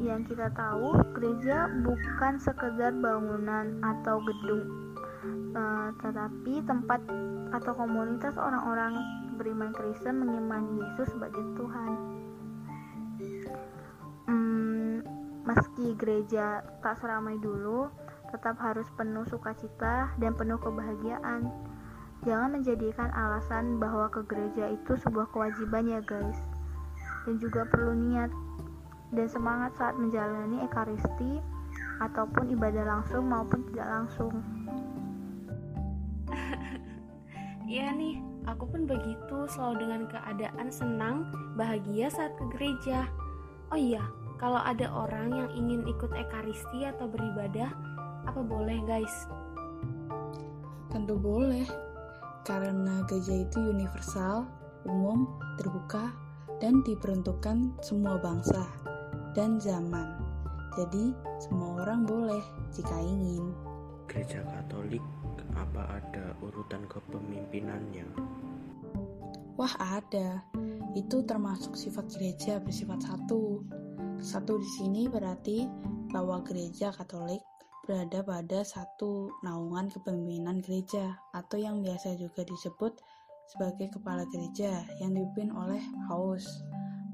yang 0.00 0.24
kita 0.24 0.48
tahu, 0.56 0.96
gereja 1.12 1.68
bukan 1.84 2.40
sekedar 2.40 2.96
bangunan 2.96 3.76
atau 3.84 4.22
gedung, 4.24 4.64
uh, 5.52 5.92
tetapi 6.00 6.64
tempat 6.64 7.00
atau 7.52 7.72
komunitas 7.76 8.32
orang-orang 8.40 8.96
beriman 9.36 9.74
Kristen 9.76 10.24
mengimani 10.24 10.80
Yesus 10.80 11.12
sebagai 11.12 11.44
Tuhan. 11.58 11.90
Hmm, 14.24 15.04
meski 15.44 15.92
gereja 16.00 16.64
tak 16.80 16.96
seramai 16.96 17.36
dulu, 17.42 17.92
tetap 18.32 18.56
harus 18.64 18.88
penuh 18.96 19.28
sukacita 19.28 20.08
dan 20.16 20.32
penuh 20.32 20.56
kebahagiaan. 20.56 21.52
Jangan 22.22 22.54
menjadikan 22.54 23.10
alasan 23.12 23.82
bahwa 23.82 24.06
ke 24.08 24.22
gereja 24.30 24.70
itu 24.70 24.94
sebuah 24.94 25.28
kewajiban 25.34 25.90
ya 25.90 26.00
guys. 26.00 26.38
Dan 27.26 27.38
juga 27.42 27.66
perlu 27.66 27.98
niat 27.98 28.30
dan 29.12 29.28
semangat 29.28 29.76
saat 29.76 29.94
menjalani 30.00 30.64
ekaristi 30.64 31.38
ataupun 32.00 32.48
ibadah 32.56 32.84
langsung 32.84 33.28
maupun 33.28 33.60
tidak 33.70 33.88
langsung. 33.88 34.34
Iya 37.62 37.94
nih, 37.94 38.20
aku 38.44 38.68
pun 38.68 38.84
begitu 38.84 39.48
selalu 39.48 39.86
dengan 39.86 40.02
keadaan 40.10 40.68
senang, 40.68 41.30
bahagia 41.56 42.12
saat 42.12 42.36
ke 42.36 42.44
gereja. 42.52 43.08
Oh 43.72 43.80
iya, 43.80 44.02
kalau 44.36 44.60
ada 44.60 44.92
orang 44.92 45.32
yang 45.32 45.48
ingin 45.56 45.80
ikut 45.88 46.12
ekaristi 46.12 46.84
atau 46.84 47.08
beribadah, 47.08 47.72
apa 48.28 48.40
boleh 48.44 48.76
guys? 48.84 49.24
Tentu 50.92 51.16
boleh, 51.16 51.64
karena 52.44 53.08
gereja 53.08 53.40
itu 53.40 53.56
universal, 53.72 54.44
umum, 54.84 55.24
terbuka, 55.56 56.12
dan 56.60 56.84
diperuntukkan 56.84 57.80
semua 57.80 58.20
bangsa 58.20 58.68
dan 59.32 59.60
zaman. 59.60 60.16
Jadi, 60.76 61.12
semua 61.40 61.84
orang 61.84 62.08
boleh 62.08 62.40
jika 62.72 62.96
ingin. 62.96 63.52
Gereja 64.08 64.40
Katolik 64.44 65.04
apa 65.52 66.00
ada 66.00 66.32
urutan 66.40 66.84
kepemimpinannya? 66.88 68.08
Wah, 69.60 69.74
ada. 69.78 70.40
Itu 70.96 71.24
termasuk 71.24 71.76
sifat 71.76 72.08
gereja 72.16 72.60
bersifat 72.60 73.04
satu. 73.04 73.60
Satu 74.20 74.56
di 74.60 74.68
sini 74.80 75.08
berarti 75.08 75.68
bahwa 76.12 76.40
gereja 76.44 76.92
Katolik 76.92 77.40
berada 77.82 78.22
pada 78.22 78.62
satu 78.62 79.34
naungan 79.42 79.90
kepemimpinan 79.90 80.62
gereja 80.62 81.18
atau 81.34 81.58
yang 81.58 81.82
biasa 81.82 82.14
juga 82.14 82.46
disebut 82.46 82.94
sebagai 83.50 83.90
kepala 83.92 84.22
gereja 84.30 84.86
yang 85.02 85.12
dipimpin 85.12 85.50
oleh 85.52 85.82
paus. 86.06 86.62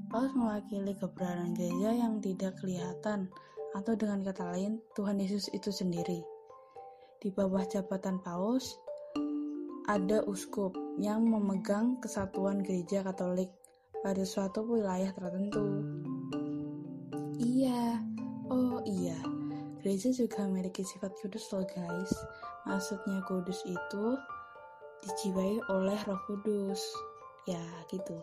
Paus 0.08 0.32
mewakili 0.32 0.96
keberadaan 0.96 1.52
gereja 1.52 1.92
yang 1.92 2.20
tidak 2.24 2.56
kelihatan 2.60 3.28
atau 3.76 3.92
dengan 3.92 4.24
kata 4.24 4.56
lain 4.56 4.80
Tuhan 4.96 5.20
Yesus 5.20 5.52
itu 5.52 5.68
sendiri. 5.68 6.24
Di 7.20 7.28
bawah 7.28 7.60
jabatan 7.68 8.16
paus 8.24 8.80
ada 9.84 10.24
uskup 10.24 10.72
yang 10.96 11.28
memegang 11.28 12.00
kesatuan 12.00 12.64
gereja 12.64 13.04
Katolik 13.04 13.52
pada 14.00 14.24
suatu 14.24 14.64
wilayah 14.64 15.12
tertentu. 15.12 15.84
Iya, 17.36 18.00
oh 18.48 18.80
iya, 18.88 19.16
Gereja 19.78 20.10
juga 20.10 20.42
memiliki 20.44 20.82
sifat 20.82 21.14
kudus 21.22 21.48
loh 21.54 21.62
guys. 21.64 22.12
Maksudnya 22.66 23.22
kudus 23.30 23.62
itu 23.62 24.04
dijiwai 25.06 25.62
oleh 25.70 25.98
roh 26.02 26.20
kudus. 26.26 26.82
Ya 27.46 27.62
gitu. 27.88 28.18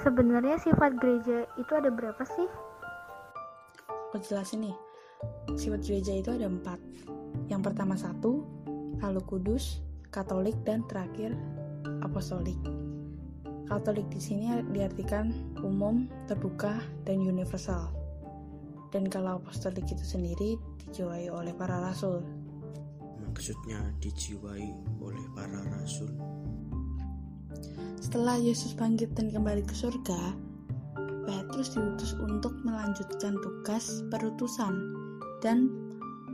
Sebenarnya 0.00 0.56
sifat 0.56 0.96
gereja 0.96 1.44
itu 1.60 1.72
ada 1.76 1.92
berapa 1.92 2.24
sih? 2.24 2.48
Aku 4.08 4.16
jelasin 4.24 4.72
nih. 4.72 4.76
Sifat 5.60 5.84
gereja 5.84 6.16
itu 6.16 6.32
ada 6.32 6.48
empat. 6.48 6.80
Yang 7.52 7.72
pertama 7.72 8.00
satu, 8.00 8.48
lalu 9.04 9.20
kudus, 9.28 9.84
katolik, 10.08 10.56
dan 10.64 10.80
terakhir 10.88 11.36
apostolik. 12.00 12.56
Katolik 13.68 14.08
di 14.08 14.20
sini 14.20 14.48
diartikan 14.72 15.32
umum, 15.60 16.08
terbuka, 16.24 16.80
dan 17.04 17.20
universal 17.20 18.02
dan 18.92 19.08
kalau 19.08 19.40
apostolik 19.40 19.88
itu 19.88 20.04
sendiri 20.04 20.60
dijiwai 20.84 21.32
oleh 21.32 21.56
para 21.56 21.80
rasul. 21.80 22.20
Maksudnya 23.24 23.80
dijiwai 24.04 24.68
oleh 25.00 25.26
para 25.32 25.64
rasul. 25.72 26.12
Setelah 28.02 28.36
Yesus 28.36 28.76
bangkit 28.76 29.14
dan 29.16 29.32
kembali 29.32 29.64
ke 29.64 29.74
surga, 29.74 30.36
Petrus 31.22 31.72
diutus 31.72 32.18
untuk 32.18 32.52
melanjutkan 32.66 33.38
tugas 33.40 34.02
perutusan 34.10 34.74
dan 35.40 35.70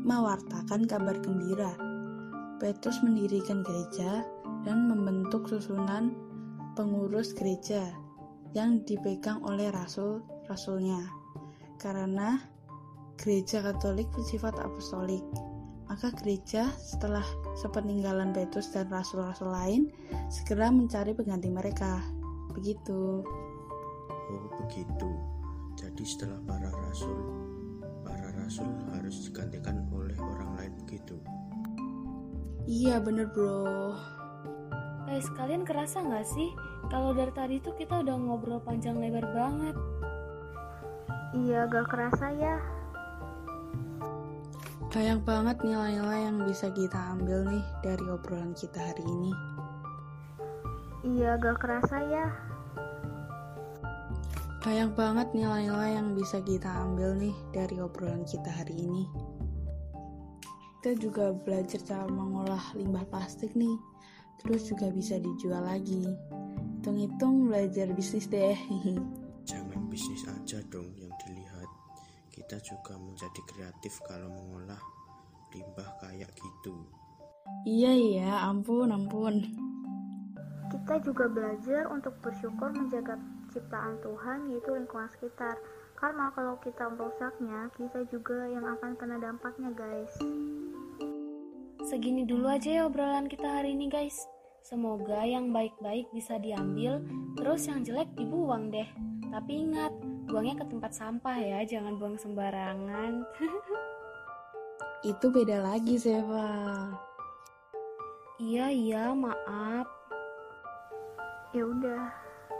mewartakan 0.02 0.88
kabar 0.88 1.14
gembira. 1.20 1.76
Petrus 2.58 2.98
mendirikan 3.04 3.62
gereja 3.62 4.26
dan 4.66 4.90
membentuk 4.90 5.46
susunan 5.46 6.16
pengurus 6.74 7.30
gereja 7.36 7.94
yang 8.56 8.82
dipegang 8.82 9.44
oleh 9.44 9.68
rasul-rasulnya 9.70 11.04
karena 11.78 12.42
gereja 13.18 13.62
Katolik 13.62 14.10
bersifat 14.14 14.56
apostolik. 14.58 15.22
Maka 15.88 16.12
gereja 16.20 16.68
setelah 16.78 17.24
sepeninggalan 17.58 18.30
Petrus 18.30 18.70
dan 18.70 18.86
rasul-rasul 18.86 19.50
lain 19.50 19.82
segera 20.30 20.70
mencari 20.70 21.10
pengganti 21.12 21.50
mereka. 21.50 21.98
Begitu. 22.54 23.26
Oh, 24.08 24.46
begitu. 24.62 25.10
Jadi 25.74 26.04
setelah 26.06 26.38
para 26.46 26.70
rasul, 26.86 27.18
para 28.06 28.30
rasul 28.38 28.66
harus 28.94 29.26
digantikan 29.26 29.86
oleh 29.90 30.14
orang 30.18 30.50
lain 30.58 30.72
begitu. 30.86 31.18
Iya, 32.68 33.02
bener 33.02 33.30
bro. 33.30 33.94
Guys, 35.08 35.24
kalian 35.34 35.64
kerasa 35.64 36.04
nggak 36.04 36.26
sih 36.28 36.52
kalau 36.92 37.16
dari 37.16 37.32
tadi 37.32 37.56
tuh 37.64 37.72
kita 37.74 38.04
udah 38.04 38.14
ngobrol 38.16 38.60
panjang 38.60 39.00
lebar 39.00 39.24
banget? 39.32 39.76
Iya, 41.36 41.68
gak 41.68 41.92
kerasa 41.92 42.32
ya. 42.32 42.56
Banyak 44.88 45.20
banget 45.28 45.60
nilai-nilai 45.60 46.32
yang 46.32 46.48
bisa 46.48 46.72
kita 46.72 46.96
ambil 47.12 47.44
nih 47.44 47.60
dari 47.84 48.08
obrolan 48.08 48.56
kita 48.56 48.80
hari 48.80 49.04
ini. 49.04 49.32
Iya, 51.04 51.36
gak 51.36 51.60
kerasa 51.60 51.96
ya. 52.08 52.26
Banyak 54.64 54.96
banget 54.96 55.28
nilai-nilai 55.36 55.92
yang 55.92 56.16
bisa 56.16 56.40
kita 56.40 56.72
ambil 56.88 57.20
nih 57.20 57.36
dari 57.52 57.76
obrolan 57.84 58.24
kita 58.24 58.48
hari 58.48 58.80
ini. 58.80 59.04
Kita 60.80 60.96
juga 60.96 61.36
belajar 61.36 61.84
cara 61.84 62.08
mengolah 62.08 62.72
limbah 62.72 63.04
plastik 63.12 63.52
nih, 63.52 63.76
terus 64.40 64.72
juga 64.72 64.88
bisa 64.88 65.20
dijual 65.20 65.68
lagi. 65.68 66.16
Hitung-hitung 66.80 67.52
belajar 67.52 67.92
bisnis 67.92 68.24
deh. 68.24 68.56
Jangan 69.52 69.84
bisnis 69.92 70.24
aja 70.24 70.64
dong 70.72 70.96
yang 70.96 71.12
dilihat. 71.20 71.37
Kita 72.48 72.64
juga 72.64 72.96
menjadi 72.96 73.44
kreatif 73.44 74.00
kalau 74.08 74.32
mengolah 74.32 74.80
limbah 75.52 76.00
kayak 76.00 76.32
gitu. 76.32 76.80
Iya 77.68 77.92
iya, 77.92 78.40
ampun 78.48 78.88
ampun. 78.88 79.44
Kita 80.72 80.96
juga 81.04 81.28
belajar 81.28 81.92
untuk 81.92 82.16
bersyukur 82.24 82.72
menjaga 82.72 83.20
ciptaan 83.52 84.00
Tuhan 84.00 84.48
yaitu 84.48 84.72
lingkungan 84.72 85.12
sekitar. 85.12 85.60
Karena 85.92 86.32
kalau 86.32 86.56
kita 86.64 86.88
merusaknya, 86.88 87.68
kita 87.76 88.08
juga 88.08 88.48
yang 88.48 88.64
akan 88.64 88.96
kena 88.96 89.20
dampaknya, 89.20 89.68
guys. 89.76 90.16
Segini 91.84 92.24
dulu 92.24 92.48
aja 92.48 92.80
ya 92.80 92.82
obrolan 92.88 93.28
kita 93.28 93.44
hari 93.44 93.76
ini, 93.76 93.92
guys. 93.92 94.24
Semoga 94.64 95.20
yang 95.28 95.52
baik-baik 95.52 96.08
bisa 96.16 96.40
diambil, 96.40 97.04
terus 97.36 97.68
yang 97.68 97.84
jelek 97.84 98.08
dibuang 98.16 98.72
deh. 98.72 98.88
Tapi 99.28 99.68
ingat, 99.68 99.92
buangnya 100.28 100.60
ke 100.60 100.64
tempat 100.68 100.92
sampah 100.92 101.36
ya, 101.40 101.64
jangan 101.64 101.96
buang 101.96 102.20
sembarangan. 102.20 103.24
itu 105.10 105.26
beda 105.32 105.64
lagi, 105.64 105.96
Seva. 105.96 106.48
Iya, 108.38 108.70
iya, 108.70 109.04
maaf. 109.16 109.88
Ya 111.56 111.64
udah, 111.64 112.12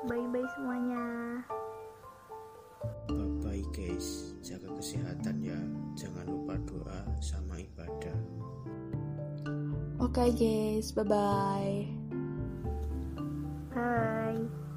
bye-bye 0.09 0.49
semuanya. 0.57 1.07
Bye-bye 3.13 3.65
guys, 3.77 4.33
jaga 4.41 4.73
kesehatan 4.75 5.45
ya. 5.45 5.61
Jangan 5.95 6.25
lupa 6.25 6.57
doa 6.65 7.01
sama 7.21 7.61
ibadah. 7.61 8.19
Oke 10.01 10.33
guys, 10.35 10.91
bye-bye. 10.97 11.85
Bye. 13.77 14.68